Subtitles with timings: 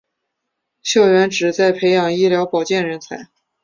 [0.81, 3.29] 学校旨在培养医疗保健人才。